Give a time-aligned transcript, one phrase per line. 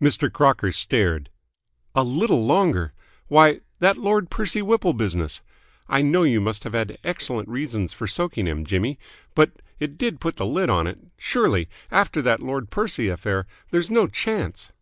[0.00, 0.32] Mr.
[0.32, 1.28] Crocker stared.
[1.94, 2.94] "A little longer?
[3.26, 5.42] Why, that Lord Percy Whipple business
[5.90, 8.98] I know you must have had excellent reasons for soaking him, Jimmy,
[9.34, 13.90] but it did put the lid on it surely, after that Lord Percy affair there's
[13.90, 14.72] no chance